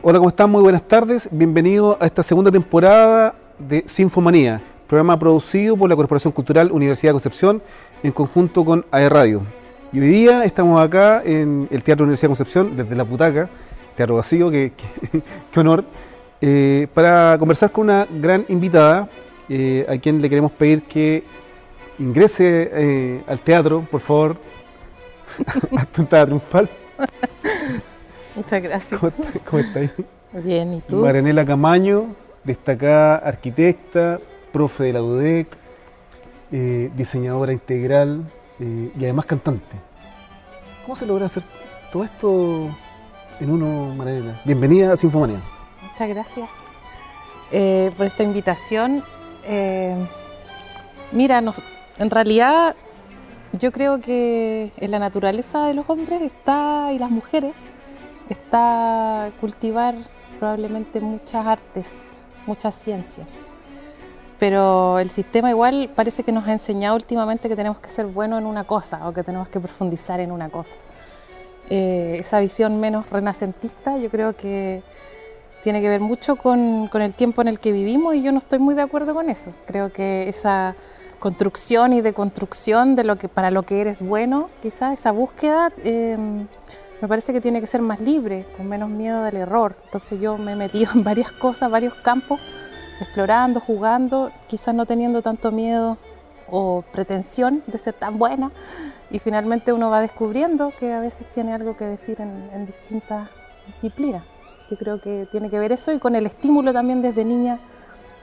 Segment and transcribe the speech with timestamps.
[0.00, 0.48] Hola, ¿cómo están?
[0.48, 1.28] Muy buenas tardes.
[1.32, 7.14] Bienvenido a esta segunda temporada de Sinfomanía, programa producido por la Corporación Cultural Universidad de
[7.14, 7.60] Concepción
[8.04, 9.42] en conjunto con AE Radio.
[9.92, 13.50] Y hoy día estamos acá en el Teatro Universidad Concepción, desde la Putaca,
[13.96, 14.72] teatro vacío, qué
[15.56, 15.82] honor,
[16.40, 19.08] eh, para conversar con una gran invitada,
[19.48, 21.24] eh, a quien le queremos pedir que
[21.98, 24.36] ingrese eh, al teatro, por favor,
[25.76, 26.70] a entrada triunfal.
[28.38, 29.00] Muchas gracias.
[29.00, 29.12] ¿Cómo,
[29.44, 29.92] cómo estáis?
[30.32, 30.96] Bien, ¿y tú?
[30.96, 34.18] Maranela Camaño, destacada arquitecta,
[34.52, 35.48] profe de la UDEC,
[36.52, 38.22] eh, diseñadora integral
[38.60, 39.76] eh, y además cantante.
[40.84, 41.42] ¿Cómo se logra hacer
[41.92, 42.68] todo esto
[43.40, 44.40] en uno, Maranela?
[44.44, 45.40] Bienvenida a Sinfomanía.
[45.82, 46.50] Muchas gracias
[47.50, 49.02] eh, por esta invitación.
[49.44, 49.96] Eh,
[51.12, 51.62] mira, nos-
[51.98, 52.76] en realidad
[53.52, 57.56] yo creo que en la naturaleza de los hombres está y las mujeres
[58.28, 59.94] está cultivar
[60.38, 63.48] probablemente muchas artes, muchas ciencias.
[64.38, 68.40] Pero el sistema igual parece que nos ha enseñado últimamente que tenemos que ser buenos
[68.40, 70.76] en una cosa o que tenemos que profundizar en una cosa.
[71.70, 74.82] Eh, esa visión menos renacentista yo creo que
[75.62, 78.58] tiene que ver mucho con, el tiempo en el que vivimos y yo no estoy
[78.60, 79.52] muy de acuerdo con eso.
[79.66, 80.76] Creo que esa
[81.18, 86.16] construcción y deconstrucción de lo que para lo que eres bueno, quizás esa búsqueda eh,
[87.00, 89.76] me parece que tiene que ser más libre, con menos miedo del error.
[89.84, 92.40] Entonces yo me he metido en varias cosas, varios campos,
[93.00, 95.98] explorando, jugando, quizás no teniendo tanto miedo
[96.50, 98.50] o pretensión de ser tan buena
[99.10, 103.28] y finalmente uno va descubriendo que a veces tiene algo que decir en, en distintas
[103.66, 104.24] disciplinas.
[104.70, 107.60] Yo creo que tiene que ver eso y con el estímulo también desde niña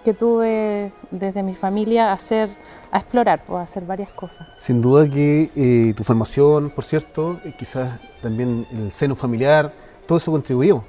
[0.05, 2.49] que tuve desde mi familia a hacer,
[2.91, 4.47] a explorar, pues, a hacer varias cosas.
[4.59, 9.73] Sin duda que eh, tu formación, por cierto, eh, quizás también el seno familiar,
[10.07, 10.83] todo eso contribuyó.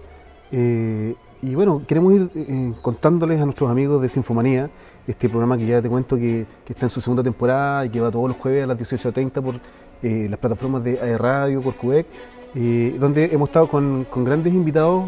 [0.52, 4.70] Eh, y bueno, queremos ir eh, contándoles a nuestros amigos de Sinfomanía,
[5.06, 8.00] este programa que ya te cuento que, que está en su segunda temporada y que
[8.00, 9.60] va todos los jueves a las 18.30 por
[10.02, 12.06] las plataformas de Radio, por Quebec,
[12.54, 15.04] eh, donde hemos estado con, con grandes invitados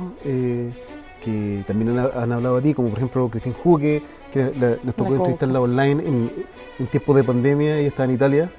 [1.25, 4.03] que también han, han hablado a ti, como por ejemplo Cristian Juque,
[4.33, 6.31] que la- nos tocó La entrevistarla online en,
[6.79, 8.51] en tiempos de pandemia, ella estaba en Italia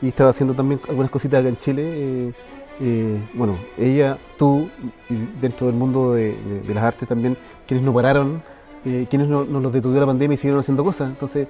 [0.00, 1.82] y estaba haciendo también algunas cositas acá en Chile.
[1.84, 2.32] eh,
[2.80, 4.68] eh, bueno, ella, tú,
[5.08, 7.36] y dentro del mundo de, de- de las artes también,
[7.66, 8.42] quienes no pararon,
[8.84, 11.08] eh, quienes no, nos los detuvo la pandemia y siguieron haciendo cosas.
[11.10, 11.46] Entonces,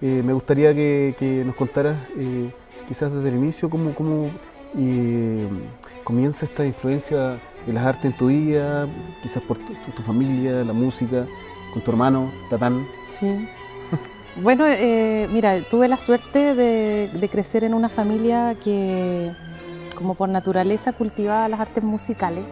[0.00, 1.96] me gustaría que, que nos contaras,
[2.86, 4.30] quizás desde el inicio, cómo, cómo
[6.06, 8.86] comienza esta influencia de las artes en tu vida,
[9.24, 11.26] quizás por tu, familia, la música,
[11.72, 12.86] con tu hermano, Tatán.
[13.08, 13.48] Sí.
[14.36, 19.32] Bueno, eh, mira, tuve la suerte de, de crecer en una familia que,
[19.96, 22.44] como por naturaleza, cultivaba las artes musicales.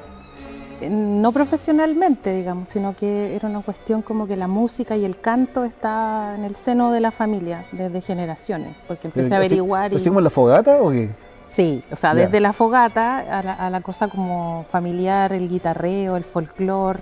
[0.81, 5.21] Eh, No profesionalmente, digamos, sino que era una cuestión como que la música y el
[5.21, 9.95] canto está en el seno de la familia desde generaciones, porque empecé a averiguar y...
[9.95, 11.11] ¿Lo hicimos en la fogata o qué?
[11.47, 16.17] Sí, o sea, desde la fogata a la, a la cosa como familiar, el guitarreo,
[16.17, 17.01] el folclore,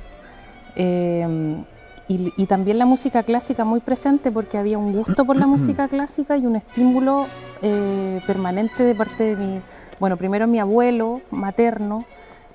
[0.76, 1.56] eh,
[2.08, 5.88] y, y también la música clásica muy presente porque había un gusto por la música
[5.88, 7.26] clásica y un estímulo
[7.62, 9.60] eh, permanente de parte de mi,
[10.00, 12.04] bueno, primero mi abuelo materno,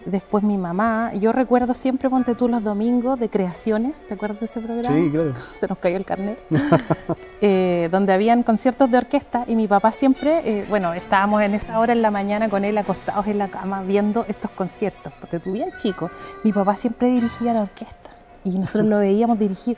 [0.08, 1.12] después mi mamá.
[1.14, 4.96] Yo recuerdo siempre, ponte tú los domingos de creaciones, ¿te acuerdas de ese programa?
[4.96, 5.34] Sí, claro.
[5.60, 6.40] se nos cayó el carnet,
[7.42, 11.80] eh, donde habían conciertos de orquesta y mi papá siempre, eh, bueno, estábamos en esa
[11.80, 15.52] hora en la mañana con él acostados en la cama viendo estos conciertos, porque tú
[15.52, 16.10] bien chico,
[16.44, 18.12] mi papá siempre dirigía la orquesta
[18.44, 19.78] y nosotros lo veíamos dirigir.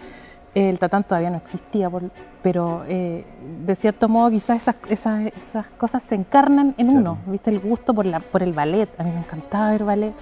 [0.55, 2.09] El tatán todavía no existía, por-
[2.41, 3.25] pero eh,
[3.65, 6.99] de cierto modo quizás esas, esas, esas cosas se encarnan en Claro.
[6.99, 7.49] uno, ¿viste?
[7.51, 10.13] El gusto por, la, por el ballet, a mí me encantaba ver ballet,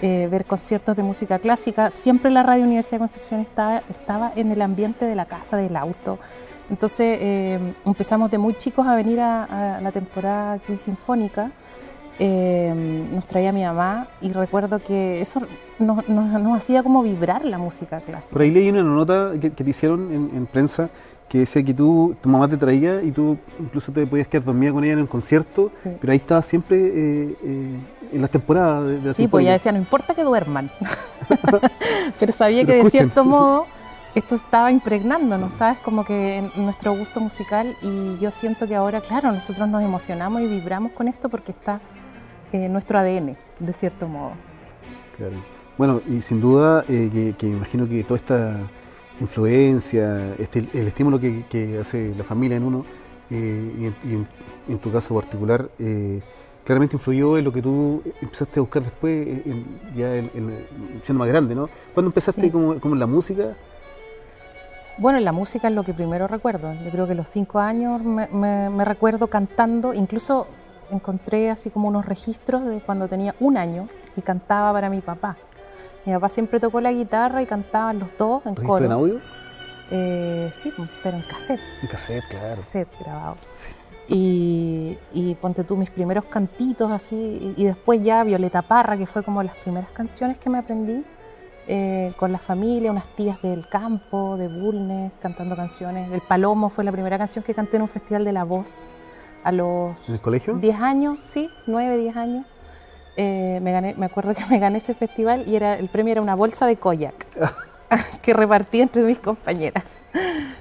[0.00, 1.90] eh, ver conciertos de música clásica.
[1.90, 5.76] Siempre la Radio Universidad de Concepción estaba, estaba en el ambiente de la casa, del
[5.76, 6.18] auto.
[6.70, 11.50] Entonces eh, empezamos de muy chicos a venir a, a la temporada aquí sinfónica.
[12.18, 12.72] Eh,
[13.12, 15.40] nos traía mi mamá y recuerdo que eso
[15.78, 18.32] nos, nos- nos hacía como vibrar la música clásica.
[18.32, 20.88] Por ahí leí una nota que, que te hicieron en, en prensa
[21.28, 24.72] que decía que tú, tu mamá te traía y tú incluso te podías quedar dormida
[24.72, 25.90] con ella en un concierto, Sí.
[26.00, 27.80] pero ahí estabas siempre eh, eh,
[28.12, 30.70] en las temporadas de, la Sí, pues ya decía, no importa que duerman.
[32.18, 33.66] Pero sabía Pero que de cierto modo
[34.14, 35.78] esto estaba impregnándonos, ¿sabes?
[35.80, 40.40] Como que en nuestro gusto musical y yo siento que ahora, claro, nosotros nos emocionamos
[40.42, 41.80] y vibramos con esto porque está
[42.52, 44.32] en nuestro ADN, de cierto modo.
[45.16, 45.36] Claro.
[45.78, 48.56] Bueno, y sin duda eh, que, que me imagino que toda esta
[49.20, 52.84] influencia, este, el estímulo que, que hace la familia en uno,
[53.30, 54.28] eh, y, en, y en-
[54.68, 56.20] en tu caso particular, eh,
[56.64, 59.26] claramente influyó en lo que tú empezaste a buscar después,
[59.94, 60.10] ya
[61.02, 61.68] siendo más grande, ¿no?
[61.94, 63.54] ¿Cuándo empezaste como, en la música?
[64.98, 66.72] Bueno, la música es lo que primero recuerdo.
[66.84, 70.46] Yo creo que los cinco años me, recuerdo cantando, incluso
[70.90, 75.36] encontré así como unos registros de cuando tenía un año y cantaba para mi papá.
[76.04, 78.84] Mi papá siempre tocó la guitarra y cantaban los dos en coro.
[78.84, 79.20] en audio?
[79.90, 80.72] Eh, sí,
[81.02, 81.60] pero en cassette.
[81.82, 82.56] En cassette, claro.
[82.56, 83.36] Cassette grabado.
[83.54, 83.70] Sí.
[84.08, 89.42] Y, ponte tú mis primeros cantitos así, y, después ya Violeta Parra, que fue como
[89.42, 91.04] las primeras canciones que me aprendí
[91.66, 96.12] eh, con la familia, unas tías del campo, de Bulnes, cantando canciones.
[96.12, 98.92] El Palomo fue la primera canción que canté en un festival de la voz
[99.46, 100.08] a los...
[100.08, 100.54] ¿En el colegio?
[100.54, 102.46] 10 años, sí, 9, 10 años.
[103.16, 106.20] Eh, me, gané, me acuerdo que me gané ese festival y era, el premio era
[106.20, 107.26] una bolsa de koyak
[108.22, 109.84] que repartí entre mis compañeras.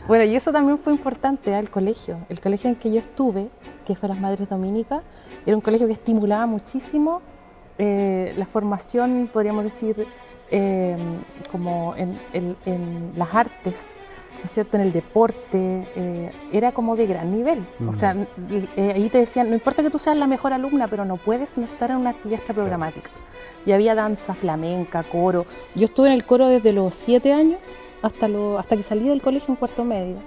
[0.08, 2.20] Bueno, y eso también fue importante al colegio.
[2.30, 3.50] El colegio en que yo estuve,
[3.86, 5.02] que fue las Madres Dominicas,
[5.46, 7.22] era un colegio que estimulaba muchísimo
[7.78, 10.06] eh, la formación, podríamos decir,
[10.52, 10.96] eh,
[11.52, 13.98] como en, las artes,
[14.46, 17.66] ¿no es cierto?, en el deporte, eh, era como de gran nivel.
[17.88, 18.16] O sea,
[18.78, 21.66] ahí te decían, no importa que tú seas la mejor alumna, pero no puedes no
[21.66, 23.10] estar en una actividad programática.
[23.66, 25.48] Y había danza flamenca, coro.
[25.74, 27.58] Yo estuve en el coro desde los siete años
[28.04, 30.18] hasta, lo, hasta que salí del colegio en cuarto medio.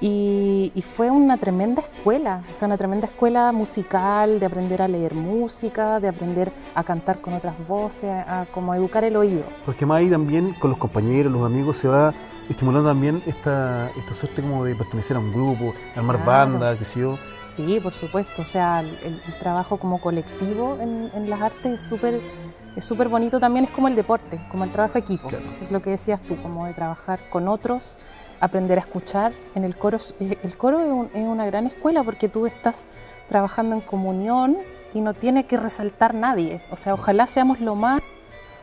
[0.00, 5.14] Y, fue una tremenda escuela, o sea, una tremenda escuela musical, de aprender a leer
[5.14, 9.44] música, de aprender a cantar con otras voces, a, como educar el oído.
[9.64, 12.12] Porque más ahí también con los compañeros, los amigos, se va
[12.48, 17.00] estimulando también esta, esta suerte como de pertenecer a un grupo, armar banda, qué sé
[17.00, 17.18] yo.
[17.44, 22.20] Sí, por supuesto, o sea, el, trabajo como colectivo en, en las artes es súper
[22.78, 25.28] es súper bonito también, es como el deporte, como el trabajo equipo.
[25.60, 27.98] Es lo que decías tú, como de trabajar con otros,
[28.38, 29.32] aprender a escuchar.
[29.56, 32.86] En el coro, eh, el coro es, una gran escuela porque tú estás
[33.28, 34.58] trabajando en comunión
[34.94, 36.62] y no tiene que resaltar nadie.
[36.70, 38.00] O sea, ojalá seamos lo más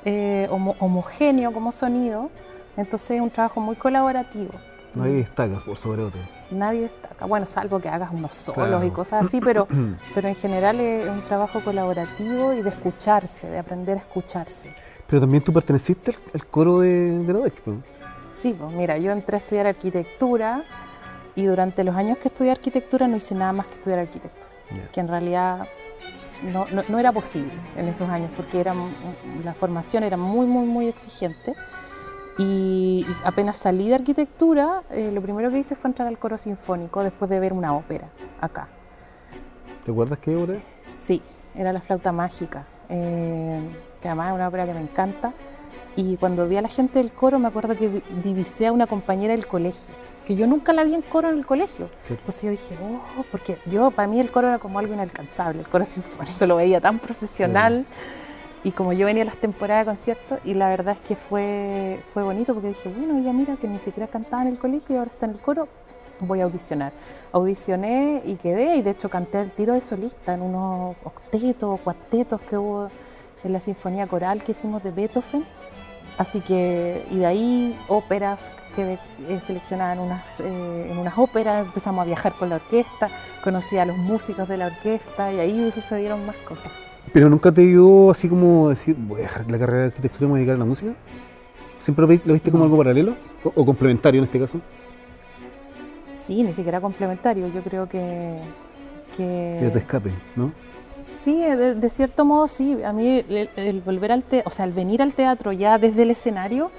[0.06, 2.30] eh, homogéneo como sonido.
[2.78, 4.52] Entonces es un trabajo muy colaborativo.
[4.96, 6.22] Nadie destaca por sobre otro.
[6.52, 7.26] Nadie destaca.
[7.26, 9.68] Bueno, salvo que hagas unos solos y cosas así, pero,
[10.16, 14.74] pero en general es un trabajo colaborativo y de escucharse, de aprender a escucharse.
[15.08, 17.62] Pero también tú perteneciste al, coro de, de la DEC,
[18.32, 20.64] Sí, pues mira, yo entré a estudiar arquitectura
[21.36, 24.50] y durante los años que estudié arquitectura no hice nada más que estudiar arquitectura,
[24.92, 25.68] que en realidad
[26.44, 28.74] no, no, no, era posible en esos años porque era,
[29.44, 31.56] la formación era muy, muy, muy exigente
[32.38, 37.04] y, apenas salí de arquitectura, eh, lo primero que hice fue entrar al coro sinfónico
[37.04, 38.10] después de ver una ópera
[38.42, 38.68] acá.
[39.86, 40.60] ¿Te acuerdas qué ópera?
[40.98, 41.22] Sí,
[41.56, 43.62] era La Flauta Mágica, eh,
[44.02, 45.34] que además es una ópera que me encanta.
[45.96, 49.34] Y cuando vi a la gente del coro, me acuerdo que divisé a una compañera
[49.34, 49.94] del colegio,
[50.26, 51.90] que yo nunca la vi en coro en el colegio.
[52.10, 55.70] Entonces yo dije, oh, porque yo, para mí el coro era como algo inalcanzable, el
[55.70, 57.86] coro sinfónico lo veía tan profesional.
[58.66, 62.02] Y como yo venía a las temporadas de conciertos, y la verdad es que fue,
[62.16, 64.98] fue bonito porque dije, bueno, ella mira que ni siquiera cantaba en el colegio y
[64.98, 65.68] ahora está en el coro,
[66.20, 66.92] voy a audicionar.
[67.32, 72.42] Audicioné y quedé, y de hecho canté el tiro de solista en unos octetos cuartetos
[72.42, 72.90] que hubo
[73.44, 75.46] en la sinfonía coral que hicimos de Beethoven.
[76.18, 78.98] Así que, y de ahí óperas, quedé
[79.30, 83.10] eh, seleccionada en unas, eh, en unas óperas, empezamos a viajar con la orquesta,
[83.44, 86.95] conocí a los músicos de la orquesta y ahí sucedieron más cosas.
[87.16, 90.26] Pero nunca te dio así como decir, voy a dejar la carrera de arquitectura y
[90.26, 90.94] me voy a dedicar a la música.
[91.78, 94.60] ¿Siempre lo viste como algo paralelo o, complementario en este caso?
[96.14, 97.48] Sí, ni siquiera complementario.
[97.48, 98.42] Yo creo que.
[99.16, 99.70] que...
[99.72, 100.52] te escape, ¿no?
[101.14, 102.84] Sí, de, cierto modo sí.
[102.84, 106.12] A mí el, volver al teatro, o sea, el venir al teatro ya desde el
[106.12, 106.70] escenario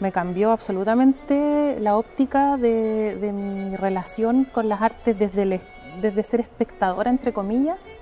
[0.00, 5.60] me cambió absolutamente la óptica de, mi relación con las artes desde,
[6.00, 7.94] desde ser espectadora, entre comillas,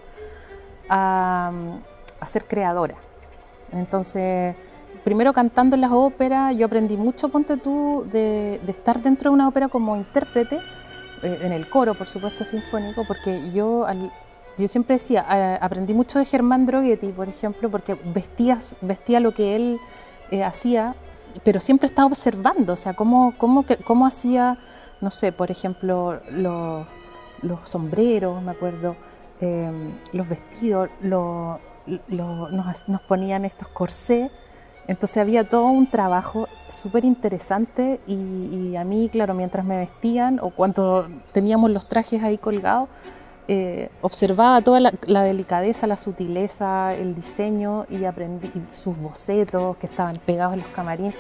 [0.91, 1.53] a,
[2.27, 2.97] ser creadora.
[3.73, 4.55] Entonces,
[5.05, 9.49] primero cantando en las óperas, yo aprendí mucho, ponte tú, de, estar dentro de una
[9.49, 10.59] ópera como intérprete,
[11.23, 13.87] eh, en el coro, por supuesto, sinfónico, porque yo,
[14.59, 19.57] yo siempre decía, aprendí mucho de Germán Droghetti, por ejemplo, porque vestía, vestía lo que
[19.57, 19.79] él
[20.31, 20.95] eh, hacía,
[21.45, 24.59] pero siempre estaba observando, o sea, cómo, cómo, cómo hacía,
[25.01, 26.87] no sé, por ejemplo, los,
[27.43, 28.97] los sombreros, me acuerdo,
[29.41, 31.61] Em, los vestidos, nos,
[33.09, 34.31] ponían estos corsés.
[34.87, 40.51] Entonces había todo un trabajo súper interesante y, a mí, claro, mientras me vestían o
[40.51, 42.89] cuando teníamos los trajes ahí colgados,
[43.49, 50.17] eh, observaba toda la, delicadeza, la sutileza, el diseño y aprendí sus bocetos que estaban
[50.17, 51.15] pegados en los camarines.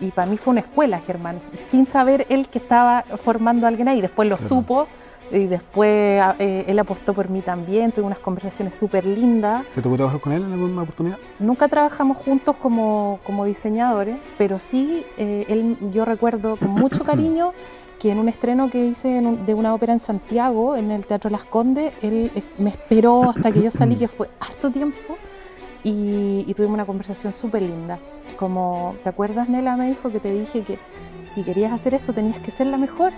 [0.00, 3.86] Y para mí fue una escuela, Germán, sin saber él que estaba formando a alguien
[3.86, 4.00] ahí.
[4.00, 4.88] Después lo supo
[5.32, 9.64] Y después eh, él apostó por mí también, tuve unas conversaciones súper lindas.
[9.74, 11.18] ¿Te tocó trabajar con él en alguna oportunidad?
[11.38, 17.52] Nunca trabajamos juntos como, como diseñadores, pero sí, eh, él, yo recuerdo con mucho cariño
[18.00, 21.44] que en un estreno que hice de una ópera en Santiago, en el Teatro Las
[21.44, 25.16] Condes, él eh, me esperó hasta que yo salí, que fue harto tiempo,
[25.84, 27.98] y, y tuvimos una conversación súper linda.
[28.36, 29.76] Como, ¿te acuerdas, Nela?
[29.76, 30.78] Me dijo que te dije que
[31.28, 33.12] si querías hacer esto tenías que ser la mejor.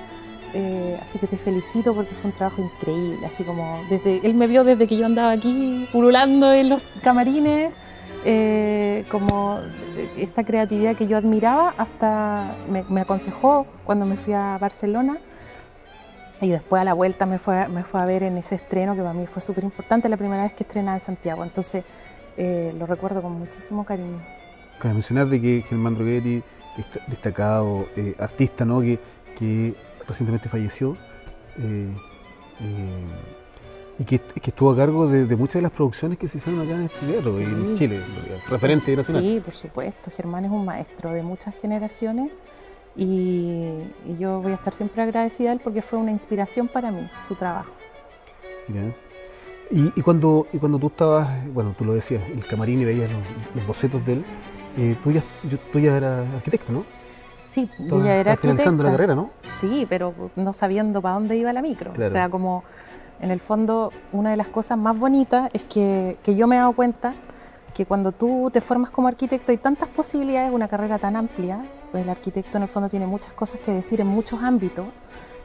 [0.55, 4.47] Eh, así que te felicito porque fue un trabajo increíble, así como desde él me
[4.47, 7.73] vio desde que yo andaba aquí pululando en los camarines,
[8.27, 9.61] eh, como
[10.17, 15.17] esta creatividad que yo admiraba, hasta me, aconsejó cuando me fui a Barcelona
[16.43, 19.01] y después a la vuelta me fue, me fue a ver en ese estreno que
[19.01, 21.83] para mí fue súper importante, la primera vez que estrenaba en Santiago, entonces
[22.37, 24.21] eh, lo recuerdo con muchísimo cariño.
[24.79, 26.43] Cabe mencionar de que Germán Droguetti,
[27.07, 27.87] destacado
[28.19, 28.83] artista, ¿no?
[28.83, 28.99] que,
[29.39, 29.75] que
[30.13, 30.97] recientemente falleció
[31.59, 31.93] eh,
[32.61, 33.05] eh,
[33.99, 36.83] y que, estuvo a cargo de, muchas de las producciones que se hicieron acá en
[36.83, 38.01] este en Chile,
[38.49, 39.23] referente nacional.
[39.23, 40.11] Sí, por supuesto.
[40.17, 42.31] Germán es un maestro de muchas generaciones
[42.97, 43.71] y,
[44.19, 47.35] yo voy a estar siempre agradecida a él porque fue una inspiración para mí, su
[47.35, 47.71] trabajo.
[49.71, 53.11] Y, cuando, y cuando tú estabas, bueno, tú lo decías, el camarín y veías
[53.55, 54.25] los, bocetos de él,
[54.77, 55.23] eh, tú, ya,
[55.73, 56.85] tú ya eras arquitecto, ¿no?
[57.53, 59.29] Sí, yo ya era finalizando la carrera, ¿no?
[59.43, 61.93] Sí, pero no sabiendo para dónde iba la micro.
[61.93, 62.65] O sea, como
[63.21, 66.59] en el fondo una de las cosas más bonitas es que, que, yo me he
[66.61, 67.13] dado cuenta
[67.75, 72.05] que cuando tú te formas como arquitecto hay tantas posibilidades, una carrera tan amplia, pues
[72.05, 74.87] el arquitecto en el fondo tiene muchas cosas que decir en muchos ámbitos,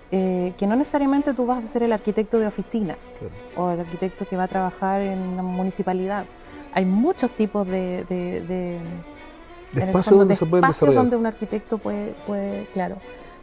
[0.09, 2.95] eh, que no necesariamente tú vas a ser el arquitecto de oficina
[3.57, 6.23] o el arquitecto que va a trabajar en una municipalidad.
[6.71, 8.79] Hay muchos tipos de
[9.75, 10.35] espacio donde
[10.93, 12.97] donde un arquitecto puede, puede, claro,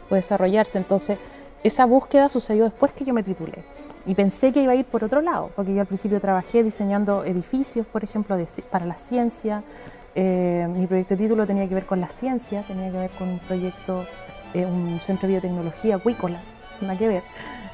[0.09, 0.77] puede desarrollarse.
[0.77, 1.17] Entonces,
[1.63, 3.63] esa búsqueda sucedió después que yo me titulé.
[4.05, 7.23] Y pensé que iba a ir por otro lado, porque yo al principio trabajé diseñando
[7.23, 8.37] edificios, por ejemplo,
[8.69, 9.63] para la ciencia.
[10.13, 13.29] Eh, mi proyecto de título tenía que ver con la ciencia, tenía que ver con
[13.29, 14.05] un proyecto,
[14.53, 16.39] eh, un centro de biotecnología acuícola,
[16.81, 17.23] nada que ver.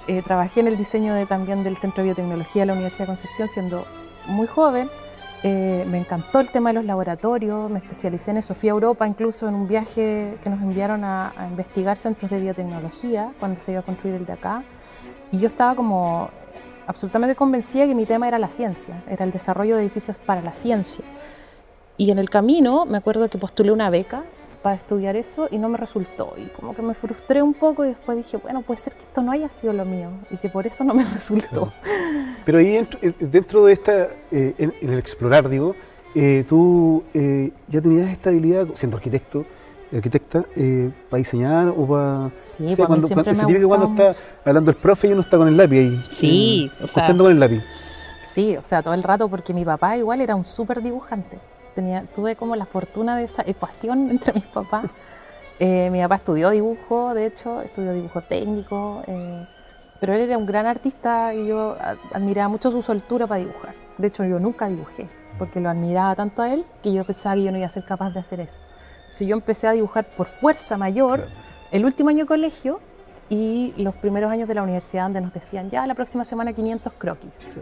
[0.07, 3.07] Eh, trabajé en el diseño de, también del centro de biotecnología de la Universidad de
[3.07, 3.85] Concepción siendo
[4.27, 4.89] muy joven
[5.43, 8.53] eh, me encantó el tema de los laboratorios, me especialicé en eso.
[8.53, 13.31] Fui a Europa incluso en un viaje que nos enviaron a, investigar centros de biotecnología
[13.39, 14.63] cuando se iba a construir el de acá.
[15.31, 16.29] Y yo estaba como
[16.85, 20.53] absolutamente convencida que mi tema era la ciencia, era el desarrollo de edificios para la
[20.53, 21.03] ciencia.
[21.97, 24.23] Y en el camino me acuerdo que postulé una beca
[24.61, 26.35] para estudiar eso y no me resultó.
[26.37, 29.21] Y como que me frustré un poco y después dije, bueno, puede ser que esto
[29.21, 31.71] no haya sido lo mío y que por eso no me resultó.
[32.45, 32.87] Pero ahí
[33.19, 35.75] dentro, de esta, eh, en, el explorar, digo,
[36.15, 39.45] eh, tú eh, ya tenías esta habilidad, siendo arquitecto,
[39.93, 40.45] arquitecta,
[41.09, 42.31] para diseñar o para...
[42.45, 45.47] Sí, o cuando, siempre cuando, me cuando está hablando el profe y uno está con
[45.47, 46.05] el lápiz ahí.
[46.09, 47.61] Sí, escuchando con el lápiz.
[48.27, 51.37] Sí, o sea, todo el rato porque mi papá igual era un súper dibujante
[51.73, 54.85] tenía, tuve como la fortuna de esa ecuación entre mis papás.
[55.59, 59.45] Eh, mi papá estudió dibujo, de hecho, estudió dibujo técnico, eh,
[60.01, 61.77] pero él era un gran artista y yo
[62.11, 63.75] admiraba mucho su soltura para dibujar.
[63.99, 67.43] De hecho, yo nunca dibujé, porque lo admiraba tanto a él que yo pensaba que
[67.43, 68.59] yo no iba a ser capaz de hacer eso.
[69.11, 71.27] Si yo empecé a dibujar por fuerza mayor,
[71.71, 72.79] el último año de colegio
[73.29, 76.93] y los primeros años de la universidad, donde nos decían, ya la próxima semana 500
[76.97, 77.53] croquis.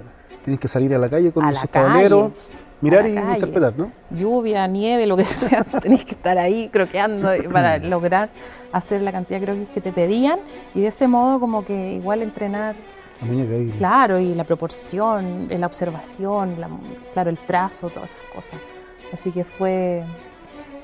[0.49, 2.49] Tienes que salir a la calle con los tableros,
[2.81, 3.91] mirar y interpretar, ¿no?
[4.09, 8.31] Lluvia, nieve, lo que sea, tenés que estar ahí croqueando para lograr
[8.71, 10.39] hacer la cantidad de croquis que te pedían
[10.73, 12.75] y de ese modo como que igual entrenar
[13.77, 16.55] Claro, y la proporción, la observación,
[17.13, 18.59] claro, el trazo, todas esas cosas.
[19.13, 20.01] Así que fue,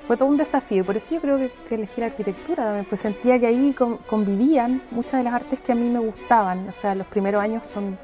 [0.05, 0.85] fue todo un desafío.
[0.85, 3.73] Por eso yo creo que, que elegí la arquitectura, pues sentía que ahí
[4.05, 6.69] convivían muchas de las artes que a mí me gustaban.
[6.69, 7.97] O sea, los primeros años son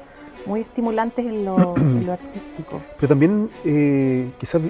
[0.46, 1.74] muy estimulantes en lo,
[2.10, 2.80] artístico.
[2.96, 4.62] Pero también eh, quizás,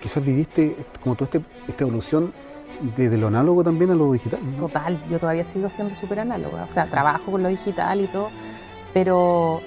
[0.00, 2.32] quizás viviste como toda este, esta evolución
[2.96, 4.40] desde lo análogo también a lo digital.
[4.58, 8.28] Total, yo todavía sigo siendo súper análoga, o sea, trabajo con lo digital y todo,
[8.92, 9.62] pero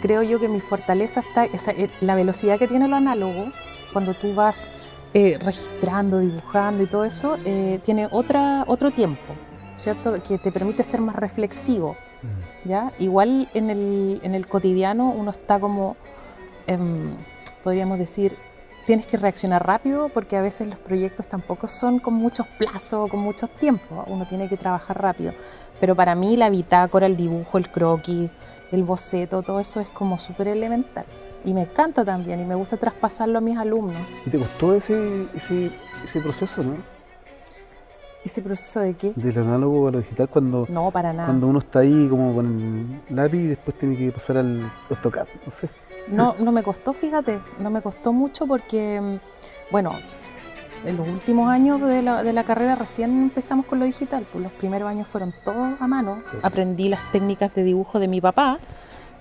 [0.00, 3.46] creo yo que mi fortaleza está, o sea, eh, la velocidad que tiene lo análogo,
[3.92, 4.70] cuando tú vas
[5.12, 7.36] eh, registrando, dibujando y todo eso,
[7.82, 9.34] tiene otra, otro tiempo,
[9.76, 10.22] ¿cierto?
[10.22, 11.96] Que te permite ser más reflexivo.
[12.64, 12.92] ¿Ya?
[12.98, 15.96] Igual en el, en el cotidiano uno está como,
[16.66, 17.14] em,
[17.64, 18.36] podríamos decir,
[18.86, 23.20] tienes que reaccionar rápido porque a veces los proyectos tampoco son con muchos plazos, con
[23.20, 25.32] muchos tiempos, uno tiene que trabajar rápido.
[25.80, 28.30] Pero para mí la bitácora, el dibujo, el croquis,
[28.70, 31.04] el boceto, todo eso es como súper elemental.
[31.44, 34.02] Y me encanta también y me gusta traspasarlo a mis alumnos.
[34.24, 35.72] ¿Y te gustó ese, ese,
[36.04, 36.91] ese proceso, no?
[38.24, 39.12] ¿Ese proceso de qué?
[39.16, 41.26] Del análogo a lo digital cuando, No, para nada.
[41.26, 45.26] cuando uno está ahí como con el lápiz y después tiene que pasar al AutoCAD,
[45.44, 45.68] no sé.
[46.08, 49.90] No, no me costó, fíjate, no me costó mucho porque, mm, bueno,
[50.84, 54.42] en los últimos años de la, de la carrera recién empezamos con lo digital, pues
[54.42, 56.18] los primeros años fueron todos a mano.
[56.42, 58.58] Aprendí las técnicas de dibujo de mi papá,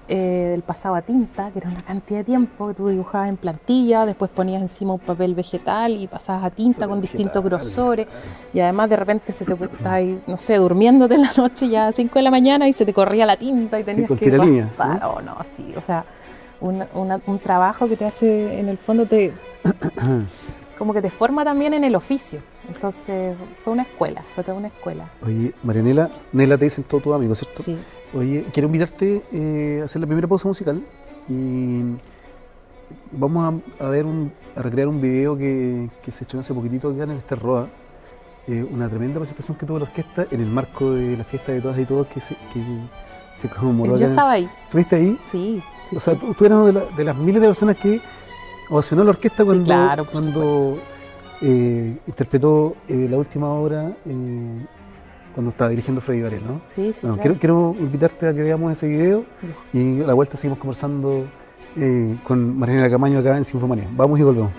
[0.07, 3.37] eh, del pasado a tinta, que era una cantidad de tiempo que tú dibujabas en
[3.37, 8.07] plantilla, después ponías encima un papel vegetal y pasabas a tinta con distintos vegetal, grosores.
[8.53, 9.55] Y además de repente se te
[9.85, 12.85] ahí, no sé, durmiéndote en la noche ya a 5 de la mañana y se
[12.85, 15.01] te corría la tinta y tenías con que tiralínea, raspar.
[15.05, 16.03] Oh, no, sí, o sea,
[16.59, 19.31] un, una- un trabajo que te hace, en el fondo, te
[20.77, 22.41] como que te forma también en el oficio.
[22.67, 25.09] Entonces, fue una escuela, fue toda una escuela.
[25.25, 27.61] Oye, Marianela, Nela te dicen todos tus amigos, ¿cierto?
[27.63, 27.77] Sí.
[28.13, 30.81] Oye, quiero invitarte eh, a hacer la primera pausa musical
[31.29, 31.81] y
[33.11, 36.89] vamos a, a ver un, a recrear un video que, que se estrenó hace poquitito
[36.89, 37.67] acá en el Esterroa.
[38.47, 41.61] Eh, una tremenda presentación que tuvo la orquesta en el marco de la fiesta de
[41.61, 42.59] todas y todos que se, que
[43.33, 45.17] se conmemoró Yo estaba ahí, ¿Estuviste ahí?
[45.23, 45.61] sí.
[45.89, 46.19] sí, o sea, sí.
[46.21, 48.01] tú, tú eras una de, la- de las miles de personas que
[48.71, 50.79] ovacionó la orquesta cuando, claro, cuando
[51.41, 53.93] eh, interpretó eh, la última obra
[55.33, 56.61] cuando estaba dirigiendo Freddy Varela, ¿no?
[56.65, 57.37] Sí, sí, Bueno, claro.
[57.39, 59.23] quiero, quiero invitarte a que veamos ese video
[59.73, 61.25] y a la vuelta seguimos conversando
[61.77, 63.87] eh, con Mariana Camaño acá en Sinfomanía.
[63.95, 64.51] Vamos y volvemos.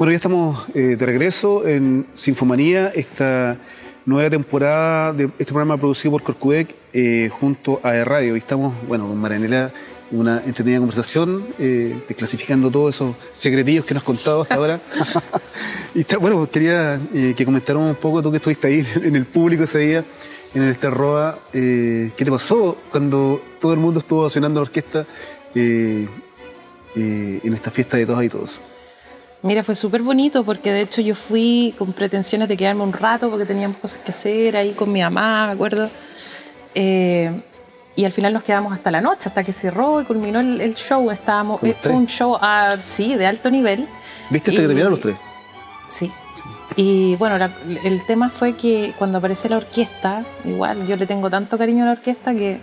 [0.00, 3.58] Bueno, ya estamos eh, de regreso en Sinfomanía, esta
[4.06, 8.34] nueva temporada de este programa producido por Corcudec eh, junto a e Radio.
[8.34, 9.70] Y estamos, bueno, con Marianela,
[10.10, 14.80] una entretenida conversación, eh, desclasificando todos esos secretillos que nos has contado hasta ahora.
[15.94, 19.64] y está, bueno, quería que comentáramos un poco, tú que estuviste ahí en el público
[19.64, 20.04] ese día,
[20.54, 25.04] en el Roa, ¿qué te pasó cuando todo el mundo estuvo ovacionando la orquesta
[25.54, 26.08] en
[27.52, 28.62] esta fiesta de todos y todos?
[29.42, 33.30] Mira, fue súper bonito porque de hecho yo fui con pretensiones de quedarme un rato
[33.30, 35.88] porque teníamos cosas que hacer ahí con mi mamá, me acuerdo.
[36.74, 37.40] Eh,
[37.96, 41.10] y al final nos quedamos hasta la noche, hasta que cerró y culminó el, show.
[41.10, 43.88] Estábamos, eh, fue un show, ah, sí, de alto nivel.
[44.28, 45.16] ¿Viste hasta que terminaron los tres?
[45.88, 46.12] Sí.
[46.76, 47.36] Y bueno,
[47.84, 51.86] el tema fue que cuando aparece la orquesta, igual yo le tengo tanto cariño a
[51.86, 52.60] la orquesta que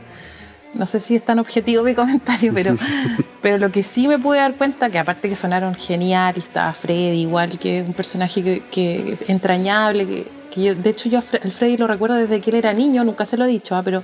[0.77, 2.75] no sé si es tan objetivo mi comentario, pero,
[3.41, 6.73] pero lo que sí me pude dar cuenta, que aparte que sonaron genial, y estaba
[6.73, 11.77] Freddy, igual que un personaje que, entrañable, que, que yo, de hecho yo al Freddy
[11.77, 13.81] lo recuerdo desde que él era niño, nunca se lo he dicho, ¿ah?
[13.83, 14.03] pero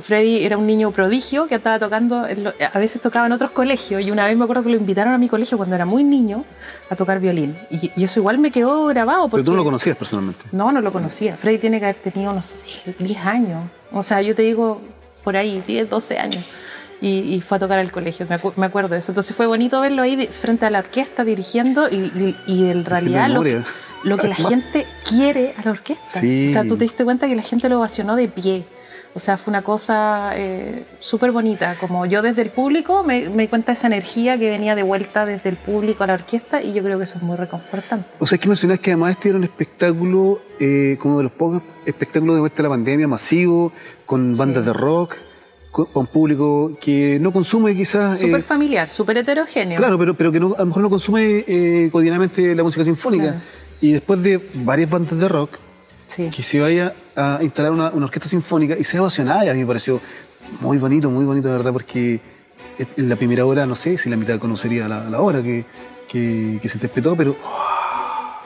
[0.00, 4.10] Freddy era un niño prodigio que estaba tocando, a veces tocaba en otros colegios y
[4.10, 6.44] una vez me acuerdo que lo invitaron a mi colegio cuando era muy niño
[6.88, 7.56] a tocar violín.
[7.70, 9.28] Y, eso igual me quedó grabado.
[9.28, 10.44] Porque, ¿Pero tú no lo conocías personalmente?
[10.52, 11.36] No, no lo conocía.
[11.36, 13.70] Freddy tiene que haber tenido, unos 10 años.
[13.92, 14.80] O sea, yo te digo,
[15.22, 16.44] por ahí, 10, 12 años.
[17.02, 19.12] Y, fue a tocar al colegio, me, acuerdo de eso.
[19.12, 23.42] Entonces fue bonito verlo ahí frente a la orquesta dirigiendo y, en realidad lo,
[24.04, 26.20] lo, que la gente quiere a la orquesta.
[26.20, 28.66] O sea, tú te diste cuenta que la gente lo ovacionó de pie.
[29.12, 31.76] O sea, fue una cosa eh, súper bonita.
[31.80, 34.84] Como yo desde el público me, me di cuenta de esa energía que venía de
[34.84, 38.08] vuelta desde el público a la orquesta y yo creo que eso es muy reconfortante.
[38.20, 41.32] O sea, es que mencionas que además este era un espectáculo, eh, como de los
[41.32, 43.72] pocos espectáculos de vuelta de la pandemia, masivo,
[44.06, 45.16] con bandas de rock,
[45.72, 48.20] con, un público que no consume quizás...
[48.20, 49.76] Súper eh, familiar, súper heterogéneo.
[49.76, 53.42] Claro, pero, pero que a lo mejor no consume cotidianamente la música sinfónica.
[53.80, 55.58] Y después de varias bandas de rock,
[56.16, 59.44] que se vaya a instalar una, orquesta sinfónica y sea ovacionada.
[59.44, 60.00] Y a mí me pareció
[60.60, 62.20] muy bonito, muy bonito, de verdad, porque
[62.78, 65.64] en la primera hora, no sé si la mitad conocería la, la hora que,
[66.08, 68.42] que, se interpretó, pero ¡oh!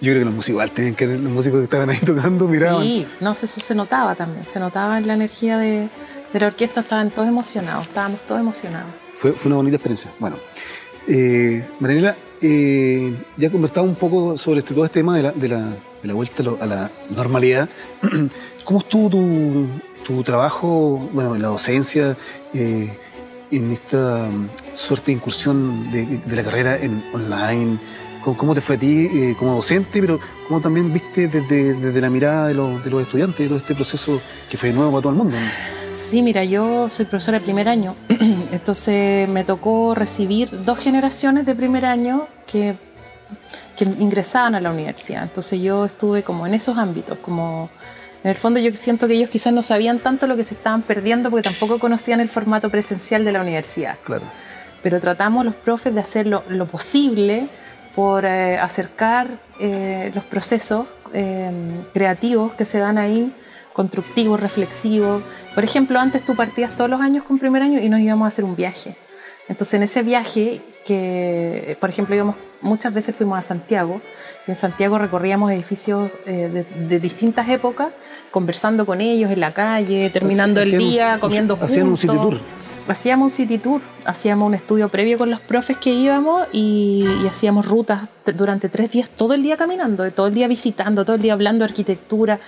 [0.00, 2.82] yo creo que los músicos igual tenían que los músicos que estaban ahí tocando miraban.
[2.82, 5.88] Sí, no sé, eso se notaba también, se notaba en la energía de,
[6.32, 8.90] de la orquesta, estaban todos emocionados, estábamos todos emocionados.
[9.16, 10.12] Fue, fue una bonita experiencia.
[10.20, 10.36] Bueno,
[11.08, 11.66] eh,
[12.40, 15.72] eh, ya conversado un poco sobre este, todo este tema de la, de la
[16.02, 17.68] de la vuelta a la normalidad.
[18.64, 19.66] ¿Cómo estuvo tu,
[20.06, 22.16] tu trabajo, bueno, en la docencia,
[22.54, 22.96] eh,
[23.50, 27.78] en esta mm, suerte de incursión de, la carrera en online?
[28.36, 32.10] ¿Cómo, te fue a ti eh, como docente, pero cómo también viste desde, desde la
[32.10, 34.20] mirada de los, de los, estudiantes, todo este proceso
[34.50, 35.36] que fue nuevo para todo el mundo?
[35.98, 37.94] Sí, mira, yo soy profesora de primer año,
[38.52, 42.76] entonces me tocó recibir dos generaciones de primer año que
[43.78, 45.22] que ingresaban a la universidad.
[45.22, 47.70] Entonces yo estuve como en esos ámbitos, como
[48.24, 50.82] en el fondo yo siento que ellos quizás no sabían tanto lo que se estaban
[50.82, 53.96] perdiendo porque tampoco conocían el formato presencial de la universidad.
[54.02, 54.24] Claro.
[54.82, 57.48] Pero tratamos los profes de hacer lo, posible
[57.94, 59.28] por eh, acercar
[59.60, 61.50] eh, los procesos eh,
[61.94, 63.32] creativos que se dan ahí,
[63.78, 65.22] constructivos, reflexivos.
[65.54, 68.26] Por ejemplo, antes tú partías todos los años con primer año y nos íbamos a
[68.26, 68.96] hacer un viaje.
[69.48, 74.00] Entonces en ese viaje que, por ejemplo, íbamos muchas veces fuimos a Santiago
[74.48, 77.92] y en Santiago recorríamos edificios eh, de, distintas épocas,
[78.32, 81.76] conversando con ellos en la calle, terminando el día, comiendo juntos.
[81.76, 82.40] Un city tour.
[82.88, 87.66] Hacíamos un city tour, hacíamos un estudio previo con los profes que íbamos y, hacíamos
[87.66, 91.34] rutas durante tres días, todo el día caminando, todo el día visitando, todo el día
[91.34, 92.40] hablando de arquitectura.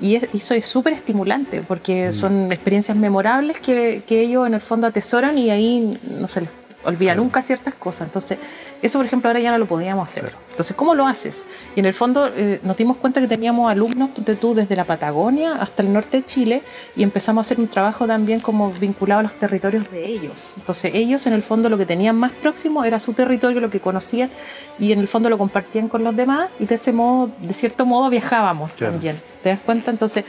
[0.00, 2.12] Y eso es súper estimulante porque mm.
[2.12, 6.50] son experiencias memorables que, que ellos en el fondo atesoran y ahí no se les
[6.84, 8.06] olvida nunca ciertas cosas.
[8.06, 8.38] Entonces,
[8.82, 10.32] eso, por ejemplo, ahora ya no lo podíamos hacer.
[10.50, 11.44] Entonces, ¿cómo lo haces?
[11.76, 14.84] Y en el fondo eh, nos dimos cuenta que teníamos alumnos de tú desde la
[14.84, 16.62] Patagonia hasta el norte de Chile
[16.96, 20.54] y empezamos a hacer un trabajo también como vinculado a los territorios de ellos.
[20.56, 23.80] Entonces, ellos en el fondo lo que tenían más próximo era su territorio, lo que
[23.80, 24.30] conocían
[24.78, 27.86] y en el fondo lo compartían con los demás y de ese modo, de cierto
[27.86, 29.20] modo, viajábamos también.
[29.42, 29.90] ¿Te das cuenta?
[29.90, 30.24] Entonces,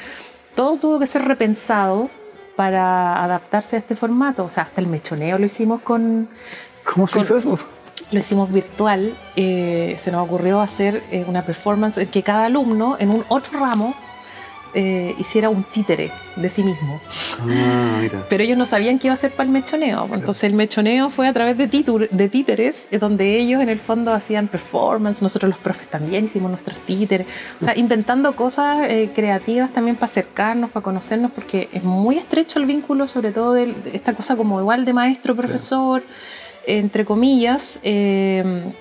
[0.55, 2.09] todo tuvo que ser repensado
[2.60, 4.43] para adaptarse a este formato.
[4.43, 6.28] O sea, hasta el mechoneo lo hicimos con...
[6.84, 7.58] ¿Cómo se hizo eso?
[8.12, 9.15] Lo hicimos virtual.
[9.38, 13.62] Eh, se nos ocurrió hacer eh, una performance en que cada alumno en un otro
[13.62, 13.95] ramo
[14.75, 17.01] eh, hiciera un títere de sí mismo.
[17.41, 20.08] Ah, Pero ellos no sabían qué iba a ser para el mechoneo.
[20.13, 24.13] Entonces el mechoneo fue a través de, de títeres, eh, donde ellos en el fondo
[24.13, 27.25] hacían performance, nosotros los profes también hicimos nuestros títeres.
[27.60, 32.60] O sea, inventando cosas eh, creativas también para acercarnos, para conocernos, porque es muy estrecho
[32.60, 36.03] el vínculo, sobre todo de, esta cosa como igual de maestro, profesor,
[36.67, 38.73] entre comillas, que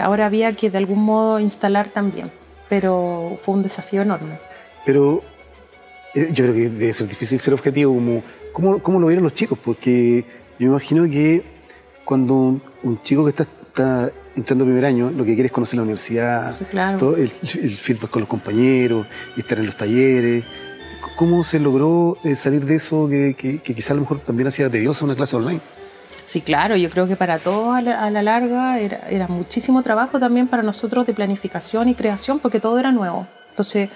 [0.00, 2.39] ahora había que de algún modo instalar también.
[2.70, 4.38] Pero fue un desafío enorme.
[4.86, 5.22] Pero
[6.14, 9.34] eh, yo creo que debe ser difícil ser objetivo, como, ¿cómo, ¿cómo, lo vieron los
[9.34, 9.58] chicos?
[9.62, 10.24] Porque
[10.58, 11.42] yo me imagino que
[12.04, 15.82] cuando un, chico que está, está, entrando primer año, lo que quiere es conocer la
[15.82, 16.50] universidad,
[16.98, 19.06] todo, el, el feedback con los compañeros,
[19.36, 20.44] estar en los talleres.
[21.16, 24.70] ¿Cómo se logró eh, salir de eso que, que, quizás a lo mejor también hacía
[24.70, 25.60] tediosa una clase online?
[26.30, 29.82] Sí, claro, yo creo que para todos a la, a la larga era, era, muchísimo
[29.82, 33.26] trabajo también para nosotros de planificación y creación, porque todo era nuevo.
[33.48, 33.90] Entonces,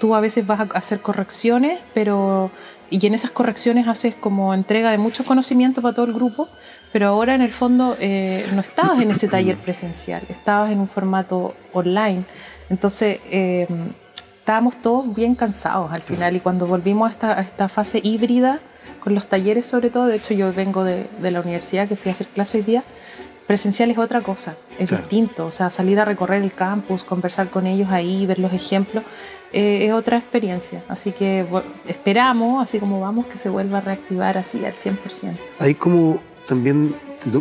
[0.00, 2.50] tú a veces vas a hacer correcciones, pero
[2.88, 6.48] y en esas correcciones haces como entrega de mucho conocimiento para todo el grupo,
[6.90, 10.88] pero ahora en el fondo eh, no estabas en ese taller presencial, estabas en un
[10.88, 12.24] formato online.
[12.70, 13.66] Entonces, eh,
[14.38, 18.58] estábamos todos bien cansados al final y cuando volvimos a esta, a esta, fase híbrida,
[19.08, 22.10] con los talleres sobre todo, de hecho yo vengo de, de la universidad que fui
[22.10, 22.84] a hacer clase hoy día,
[23.46, 25.02] presencial es otra cosa, es claro.
[25.02, 29.04] distinto, o sea, salir a recorrer el campus, conversar con ellos ahí, ver los ejemplos,
[29.50, 30.84] eh, es otra experiencia.
[30.88, 35.38] Así que bueno, esperamos, así como vamos, que se vuelva a reactivar así al 100%.
[35.58, 36.94] Ahí como también,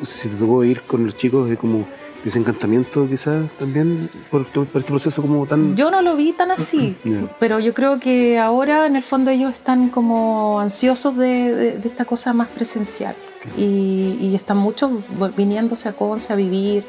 [0.06, 1.86] si te tocó ir con los chicos de como
[2.28, 5.76] desencantamiento quizás también por, por, este proceso como tan...
[5.76, 7.28] Yo no lo vi tan así, yeah.
[7.40, 11.88] pero yo creo que ahora en el fondo ellos están como ansiosos de, de, de
[11.88, 13.64] esta cosa más presencial okay.
[13.64, 14.92] y, y, están muchos
[15.36, 16.84] viniéndose a Conce a vivir,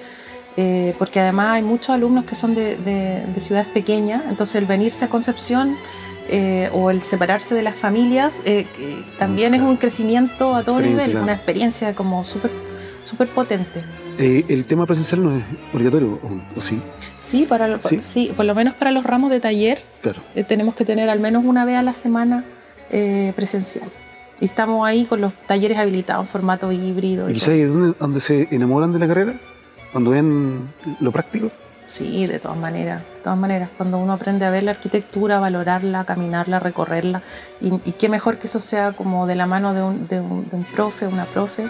[0.57, 5.05] eh, porque además hay muchos alumnos que son de, de ciudades pequeñas, entonces el venirse
[5.05, 5.77] a Concepción
[6.31, 8.67] eh, o el separarse de las familias eh,
[9.19, 9.65] también claro.
[9.65, 12.51] es un crecimiento a todo nivel, una experiencia como súper
[13.03, 13.83] super potente.
[14.19, 16.81] Eh, ¿El tema presencial no es obligatorio o, o sí?
[17.21, 17.99] Sí, para lo, ¿Sí?
[18.03, 20.21] sí, por lo menos para los ramos de taller claro.
[20.35, 22.45] eh, tenemos que tener al menos una vez a la semana
[22.91, 23.89] eh, presencial.
[24.41, 27.29] Y estamos ahí con los talleres habilitados en formato híbrido.
[27.31, 29.35] ¿Y, ¿Y sabes dónde, dónde se enamoran de la carrera?
[29.93, 30.69] ¿Cuando ven
[31.01, 31.51] lo práctico?
[31.87, 33.71] Sí, de todas maneras, de todas maneras.
[33.77, 37.23] Cuando uno aprende a ver la arquitectura, valorarla, caminarla, recorrerla,
[37.63, 40.49] y, y qué mejor que eso sea como de la mano de un, de un,
[40.51, 41.67] de un profe, una profe.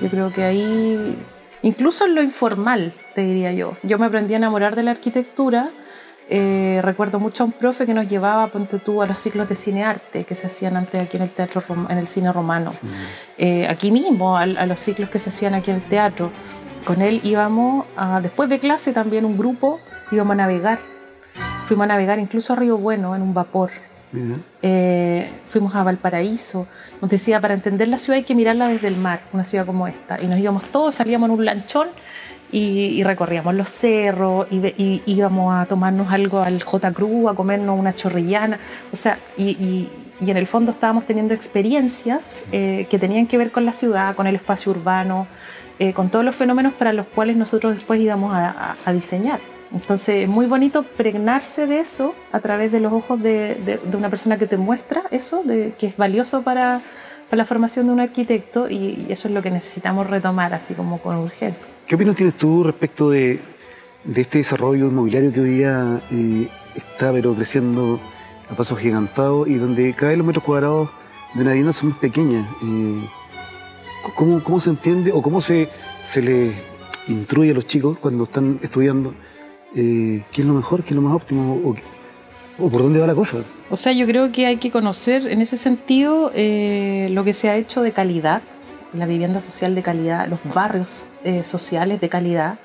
[0.00, 1.18] Yo creo que ahí
[1.62, 3.76] incluso en lo informal, te diría yo.
[3.82, 5.70] Yo me aprendí a enamorar de la arquitectura.
[6.32, 9.56] Eh, recuerdo mucho a un profe que nos llevaba, ponte tú, a los ciclos de
[9.56, 12.70] cinearte que se hacían antes aquí en el teatro, en el cine romano.
[12.70, 12.86] Sí.
[13.36, 16.30] Eh, aquí mismo, a, a, los ciclos que se hacían aquí en el teatro.
[16.84, 19.80] Con él íbamos, a, después de clase también un grupo,
[20.12, 20.78] íbamos a navegar.
[21.64, 23.70] Fuimos a navegar incluso a Río Bueno en un vapor.
[24.62, 26.66] Eh, fuimos a Valparaíso.
[27.00, 29.86] Nos decía, para entender la ciudad hay que mirarla desde el mar, una ciudad como
[29.86, 30.20] esta.
[30.20, 31.88] Y nos íbamos todos, salíamos en un lanchón
[32.50, 36.92] y, y recorríamos los cerros, y, y, íbamos a tomarnos algo al J.
[36.92, 38.58] Cruz, a comernos una chorrillana.
[38.92, 39.88] O sea, y,
[40.20, 44.14] y en el fondo estábamos teniendo experiencias eh, que tenían que ver con la ciudad,
[44.14, 45.26] con el espacio urbano,
[45.78, 49.40] eh, con todos los fenómenos para los cuales nosotros después íbamos a, a, a diseñar.
[49.72, 54.36] Entonces es muy bonito pregnarse de eso a través de los ojos de, una persona
[54.36, 56.80] que te muestra eso, de, que es valioso para,
[57.30, 61.16] la formación de un arquitecto y, eso es lo que necesitamos retomar así como con
[61.16, 61.68] urgencia.
[61.86, 63.40] ¿Qué opinión tienes tú respecto de,
[64.16, 68.00] este desarrollo inmobiliario que hoy día eh, está pero creciendo
[68.50, 70.88] a pasos gigantados y donde cada vez los metros cuadrados
[71.34, 72.48] de una vivienda son más pequeñas?
[72.62, 73.08] Eh,
[74.16, 75.68] ¿cómo, ¿Cómo se entiende o cómo se,
[76.16, 76.54] les
[77.08, 79.14] instruye a los chicos cuando están estudiando
[79.74, 81.76] eh, qué es lo mejor, qué es lo más óptimo o,
[82.64, 83.38] o, por dónde va la cosa.
[83.70, 87.48] O sea, yo creo que hay que conocer en ese sentido eh, lo que se
[87.48, 88.42] ha hecho de calidad,
[88.92, 92.58] la vivienda social de calidad, los barrios eh, sociales de calidad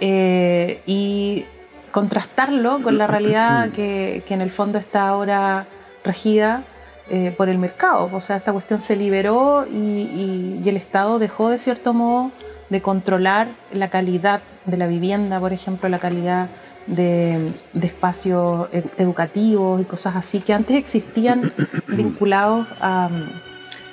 [0.00, 1.46] y
[1.90, 5.66] contrastarlo con la realidad que, que, en el fondo está ahora
[6.04, 6.64] regida
[7.10, 8.08] eh, por el mercado.
[8.12, 12.30] O sea, esta cuestión se liberó y, y, y el Estado dejó de cierto modo
[12.70, 16.48] de controlar la calidad de la vivienda, por ejemplo, la calidad
[16.86, 21.52] de, de, espacios educativos y cosas así que antes existían
[21.88, 23.08] vinculados a,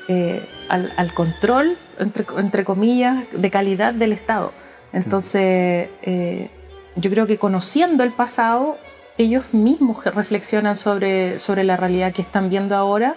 [0.07, 4.51] eh, al, al, control, entre, entre, comillas, de calidad del Estado.
[4.93, 6.49] Entonces, eh,
[6.95, 8.77] yo creo que conociendo el pasado,
[9.17, 13.15] ellos mismos reflexionan sobre, sobre la realidad que están viendo ahora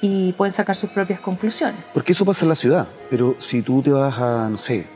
[0.00, 1.80] y pueden sacar sus propias conclusiones.
[1.92, 4.86] Porque eso pasa en la ciudad, pero si tú te vas a, no sé,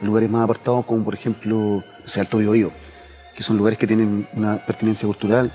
[0.00, 2.70] lugares más apartados como por ejemplo o sea, Alto Biobío,
[3.34, 5.52] que son lugares que tienen una pertinencia cultural,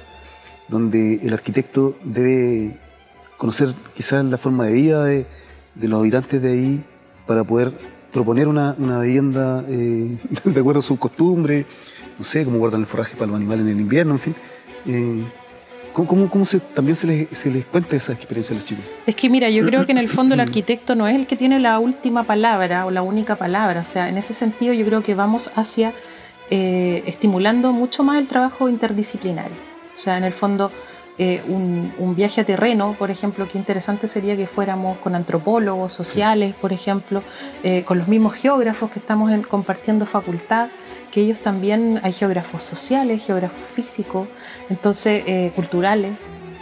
[0.68, 2.78] donde el arquitecto debe
[3.38, 5.26] conocer quizás la forma de vida de,
[5.76, 6.84] los habitantes de ahí
[7.26, 7.72] para poder
[8.12, 11.66] proponer una, una vivienda eh, de acuerdo a sus costumbres,
[12.18, 14.36] no sé, cómo guardan el forraje para los animales en el invierno, en fin.
[14.86, 15.24] Eh,
[15.94, 18.84] ¿Cómo, cómo, cómo se, también se les, se les, cuenta esa experiencia a los chicos?
[19.06, 21.36] Es que mira, yo creo que en el fondo el arquitecto no es el que
[21.36, 23.82] tiene la última palabra o la única palabra.
[23.82, 25.94] O sea, en ese sentido yo creo que vamos hacia
[26.52, 29.58] eh, estimulando mucho más el trabajo interdisciplinario.
[29.96, 30.72] O sea, en el fondo
[31.22, 35.92] eh, un, un, viaje a terreno, por ejemplo, qué interesante sería que fuéramos con antropólogos
[35.92, 37.24] sociales, por ejemplo,
[37.62, 40.70] eh, con los mismos geógrafos que estamos en, compartiendo facultad
[41.12, 44.28] que ellos también hay geógrafos sociales, geógrafos físicos,
[44.70, 46.12] entonces eh, culturales.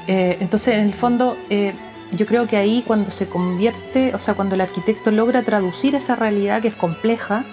[0.08, 1.74] Eh, entonces, en el fondo, eh,
[2.12, 6.16] yo creo que ahí cuando se convierte, o sea, cuando el arquitecto logra traducir esa
[6.16, 7.44] realidad que es compleja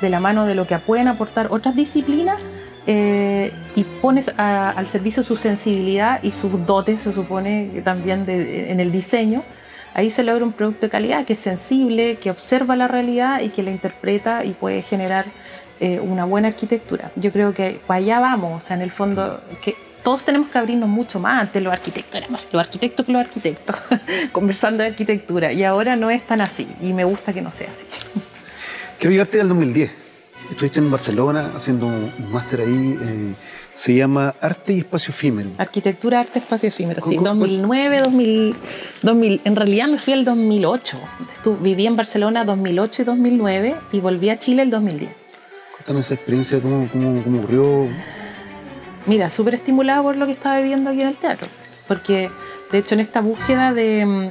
[0.00, 2.38] de la mano de lo que pueden aportar otras disciplinas
[2.86, 8.92] eh, y pones al servicio su sensibilidad y sus dotes, se supone, también en el
[8.92, 9.42] diseño,
[9.94, 13.48] ahí se logra un producto de calidad que es sensible, que observa la realidad y
[13.48, 15.24] que la interpreta y puede generar
[15.80, 17.10] eh, una buena arquitectura.
[17.16, 20.58] Yo creo que para allá vamos, o sea, en el fondo, que todos tenemos que
[20.58, 21.42] abrirnos mucho más.
[21.42, 23.76] Antes los arquitectos éramos los arquitectos que los arquitectos,
[24.32, 27.70] conversando de arquitectura, y ahora no es tan así, y me gusta que no sea
[27.70, 27.86] así.
[28.98, 29.90] Quiero llevarte al 2010.
[30.50, 33.34] Estuviste en Barcelona haciendo un máster ahí, eh,
[33.72, 35.50] se llama Arte y Espacio Efímero.
[35.56, 38.56] Arquitectura, Arte, Espacio Efímero, sí, 2009, 2000,
[39.02, 39.40] 2000.
[39.44, 40.98] En realidad me fui el 2008.
[41.60, 45.23] viví en Barcelona 2008 y 2009 y volví a Chile el 2010.
[45.84, 47.88] Cuéntanos esa experiencia, cómo, cómo, cómo ocurrió.
[49.04, 51.46] Mira, súper estimulada por lo que estaba viviendo aquí en el teatro.
[51.86, 52.30] Porque,
[52.72, 54.06] de hecho, en esta búsqueda de.
[54.06, 54.28] Mm,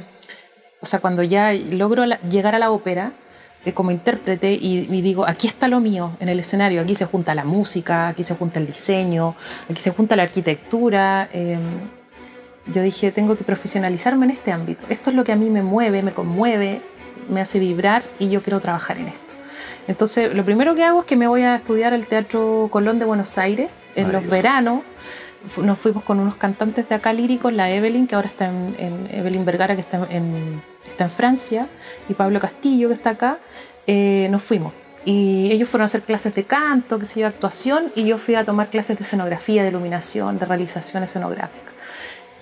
[0.80, 3.12] o sea, cuando ya logro llegar a la ópera,
[3.64, 7.36] eh, como intérprete y, digo, aquí está lo mío en el escenario, aquí se junta
[7.36, 9.36] la música, aquí se junta el diseño,
[9.70, 11.28] aquí se junta la arquitectura.
[11.32, 11.60] Em,
[12.66, 14.84] yo dije, tengo que profesionalizarme en este ámbito.
[14.88, 16.82] Esto es lo que a mí me mueve, me conmueve,
[17.28, 19.23] me hace vibrar y yo quiero trabajar en esto.
[19.86, 23.04] Entonces, lo primero que hago es que me voy a estudiar al Teatro Colón de
[23.04, 24.82] Buenos Aires en los veranos.
[25.62, 29.44] Nos fuimos con unos cantantes de acá líricos, la Evelyn, que ahora está en, Evelyn
[29.44, 31.68] Vergara, que está en, está en Francia,
[32.08, 33.38] y Pablo Castillo, que está acá,
[33.86, 34.72] eh, nos fuimos.
[35.04, 38.36] Y ellos fueron a hacer clases de canto, que se yo, actuación, y yo fui
[38.36, 41.72] a tomar clases de escenografía, de iluminación, de realización escenográfica.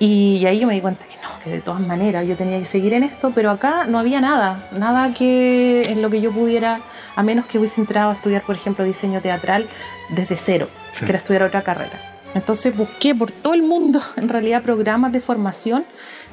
[0.05, 2.64] Y, ahí yo me di cuenta que no, que de todas maneras yo tenía que
[2.64, 6.80] seguir en esto, pero acá no había nada, nada que en lo que yo pudiera,
[7.14, 9.64] a menos que hubiese entrado a estudiar, por ejemplo, diseño teatral
[10.11, 12.00] desde cero, que era estudiar otra carrera.
[12.34, 15.84] Entonces busqué por todo el mundo, en realidad, programas de formación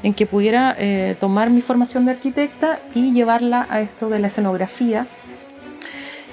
[0.02, 4.28] en que pudiera eh, tomar mi formación de arquitecta y llevarla a esto de la
[4.28, 5.06] escenografía.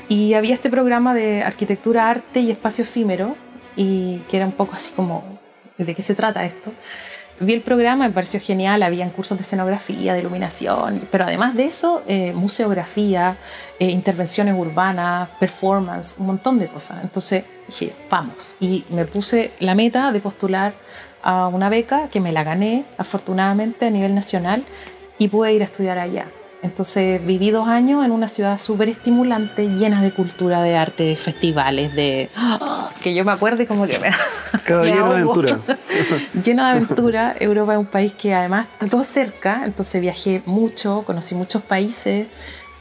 [0.09, 3.37] Y había este programa de arquitectura, arte y espacio efímero,
[3.77, 5.39] y que era un poco así como,
[5.77, 6.73] ¿de qué se trata esto?
[7.39, 11.67] Vi el programa, me pareció genial, habían cursos de escenografía, de iluminación, pero además de
[11.67, 13.37] eso, eh, museografía,
[13.79, 17.03] eh, intervenciones urbanas, performance, un montón de cosas.
[17.03, 18.57] Entonces dije, vamos.
[18.59, 20.75] Y me puse la meta de postular
[21.23, 24.65] a una beca que me la gané, afortunadamente, a nivel nacional,
[25.19, 26.29] y pude ir a estudiar allá.
[26.67, 31.17] Entonces viví dos años en una ciudad súper estimulante, llena de cultura, de arte, de
[31.17, 32.29] festivales, de...
[33.03, 34.11] que yo me acuerdo y como que me...
[34.65, 35.61] Cada lleno de aventura.
[36.45, 37.37] lleno de aventura.
[37.39, 42.27] Europa es un país que además está todo cerca, entonces viajé mucho, conocí muchos países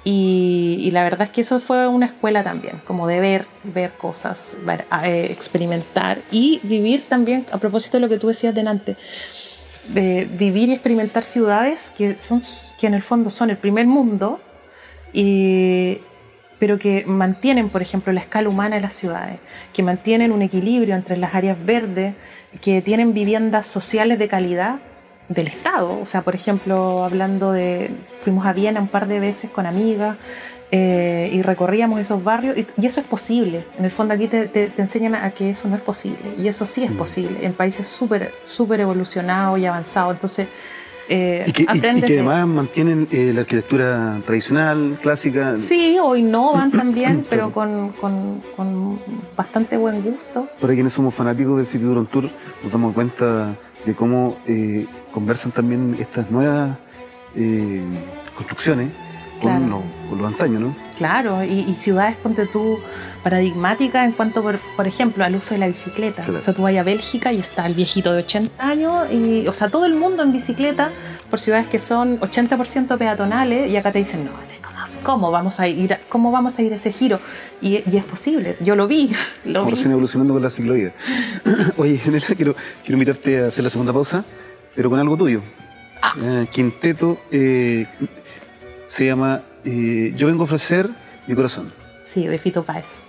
[0.07, 4.57] y, la verdad es que eso fue una escuela también, como de ver, ver cosas,
[5.03, 8.97] eh, experimentar y vivir también, a propósito de lo que tú decías delante,
[9.89, 12.41] vivir y experimentar ciudades que, son,
[12.79, 14.39] que en el fondo son el primer mundo,
[16.59, 19.39] pero que mantienen, por ejemplo, la escala humana de las ciudades,
[19.73, 22.15] que mantienen un equilibrio entre las áreas verdes,
[22.61, 24.79] que tienen viviendas sociales de calidad
[25.29, 25.99] del Estado.
[25.99, 30.17] O sea, por ejemplo, hablando de, fuimos a Viena un par de veces con amigas
[30.71, 33.65] eh, y recorríamos esos barrios y, eso es posible.
[33.77, 36.83] En el fondo aquí te, enseñan a que eso no es posible y eso sí
[36.83, 36.97] es mm.
[36.97, 40.13] posible en países súper súper evolucionados y avanzados.
[40.13, 40.47] Entonces,
[41.07, 45.57] eh, y, que, además mantienen eh, la arquitectura tradicional, clásica.
[45.57, 48.99] Sí, o innovan también, pero con, con, con,
[49.35, 50.49] bastante buen gusto.
[50.59, 52.29] Para quienes somos fanáticos del City Tour Tour,
[52.63, 53.55] nos damos cuenta
[53.85, 56.77] de cómo eh, conversan también estas nuevas
[57.35, 57.81] eh,
[58.33, 58.89] construcciones
[59.41, 59.81] con, los
[60.25, 60.75] antaños, ¿no?
[60.97, 62.79] Claro, y, ciudades, ponte tú,
[63.23, 66.25] paradigmáticas en cuanto, por, ejemplo, al uso de la bicicleta.
[66.27, 69.53] O sea, tú vas a Bélgica y está el viejito de 80 años, y, o
[69.53, 70.91] sea, todo el mundo en bicicleta
[71.29, 74.31] por ciudades que son 80% peatonales, y acá te dicen, no,
[75.03, 77.19] ¿cómo vamos a ir, cómo vamos a ir ese giro?
[77.61, 79.11] Y, es posible, yo lo vi.
[79.45, 79.79] Lo vi.
[79.79, 80.93] evolucionando con la ciclovía.
[81.77, 84.25] Oye, General, quiero, quiero invitarte a hacer la segunda pausa,
[84.75, 85.41] pero con algo tuyo.
[86.01, 86.13] Ah.
[86.21, 87.85] Eh, quinteto eh,
[88.85, 90.89] se llama eh, Yo vengo a ofrecer
[91.27, 91.73] mi corazón.
[92.03, 93.05] Sí, de Fito Páez.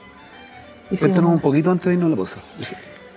[0.98, 2.36] Cuéntanos un poquito antes de irnos a la pausa.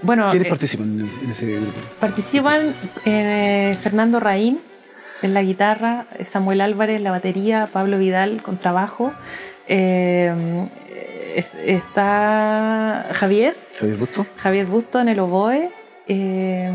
[0.02, 1.80] Bueno, ¿Quiénes participan en ese grupo?
[2.00, 2.74] Participan
[3.04, 4.60] Fernando Raín,
[5.22, 9.14] en la guitarra, Samuel Álvarez la batería, Pablo Vidal con trabajo.
[9.68, 10.68] Eh,
[11.66, 13.56] está Javier.
[13.80, 14.26] Javier Busto.
[14.38, 15.70] Javier Busto en el oboe.
[16.08, 16.72] Eh,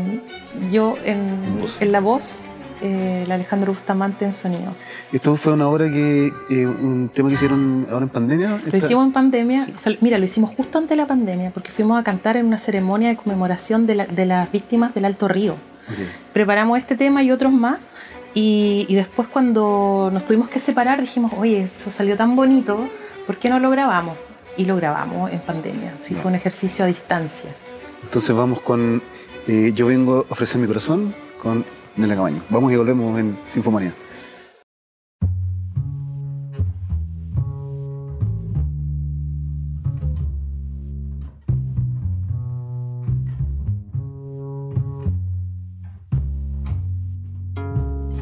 [0.71, 2.47] yo en, en, la voz.
[2.85, 4.75] Eh, el Alejandro Bustamante en sonido.
[5.11, 8.61] ¿Esto fue una obra que, un tema que hicieron ahora en pandemia?
[8.63, 9.67] Lo hicimos en pandemia,
[10.01, 13.09] mira, lo hicimos justo antes de la pandemia, porque fuimos a cantar en una ceremonia
[13.09, 15.55] de conmemoración de, las víctimas del Alto Río.
[16.31, 17.79] Preparamos este tema y otros más,
[18.35, 22.87] Y, después cuando nos tuvimos que separar dijimos, oye, eso salió tan bonito,
[23.25, 24.15] ¿por qué no lo grabamos?
[24.57, 27.49] Y lo grabamos en pandemia, sí, fue un ejercicio a distancia.
[28.03, 29.01] Entonces vamos con
[29.47, 31.65] eh, Yo vengo a ofrecer mi corazón con
[31.97, 32.41] Nela Camaño.
[32.49, 33.93] Vamos y volvemos en Sinfomanía.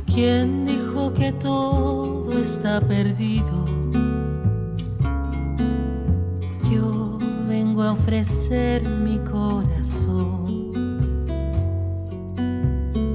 [0.06, 3.66] ¿Quién dijo que todo está perdido?
[6.72, 7.18] Yo
[7.48, 10.43] vengo a ofrecer mi corazón.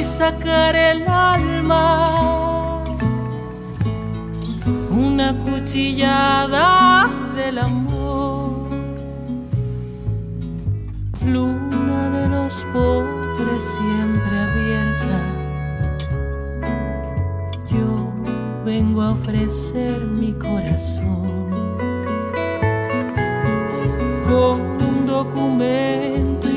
[0.00, 2.84] y sacar el alma.
[4.90, 8.68] Una cuchillada del amor,
[11.26, 15.34] luna de los pobres siempre abierta.
[18.64, 21.50] Vengo a ofrecer mi corazón.
[24.26, 26.48] Con un documento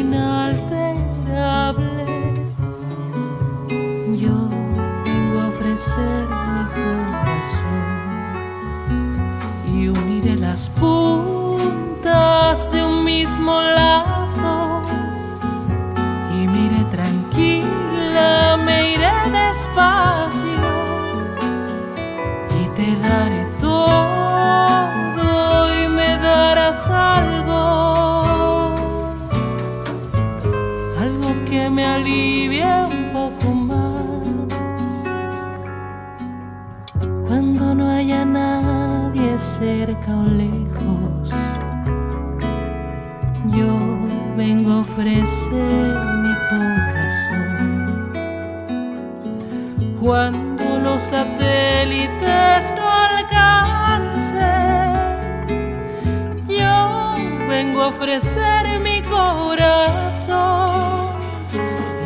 [13.27, 14.81] mismo lazo.
[16.33, 20.67] Y mire tranquila, me iré despacio.
[22.75, 25.19] Te daré todo
[25.81, 28.75] y me darás algo,
[30.99, 34.83] algo que me alivie un poco más.
[37.27, 41.33] Cuando no haya nadie cerca o lejos,
[43.55, 43.79] yo
[44.35, 48.11] vengo a ofrecer mi corazón.
[49.99, 54.47] Cuando los satélites no alcancen.
[56.47, 57.15] Yo
[57.47, 60.37] vengo a ofrecer mi corazón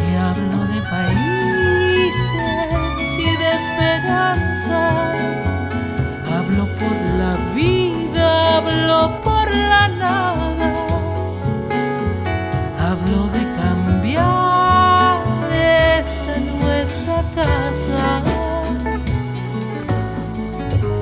[0.07, 2.27] y hablo de países
[3.17, 5.19] y de esperanzas.
[6.35, 9.20] Hablo por la vida, hablo por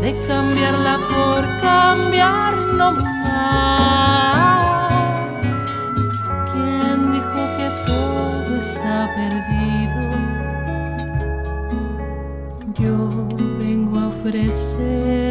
[0.01, 4.63] de cambiarla por cambiar no más.
[6.51, 10.01] ¿Quién dijo que todo está perdido?
[12.79, 12.95] Yo
[13.59, 15.28] vengo a ofrecer